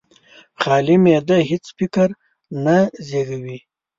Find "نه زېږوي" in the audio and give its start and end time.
2.65-3.57